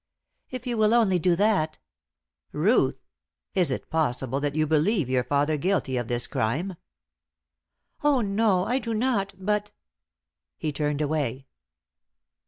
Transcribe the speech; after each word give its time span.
"If 0.49 0.65
you 0.65 0.77
will 0.77 0.95
only 0.95 1.19
do 1.19 1.35
that" 1.35 1.77
"Ruth, 2.53 3.05
is 3.53 3.69
it 3.69 3.91
possible 3.91 4.39
that 4.39 4.55
you 4.55 4.65
believe 4.65 5.11
your 5.11 5.23
father 5.23 5.57
guilty 5.57 5.95
of 5.95 6.07
this 6.07 6.25
crime?" 6.25 6.73
"Oh, 8.03 8.21
no, 8.21 8.65
I 8.65 8.79
do 8.79 8.95
not; 8.95 9.35
but" 9.37 9.71
He 10.57 10.71
turned 10.71 11.01
away. 11.03 11.45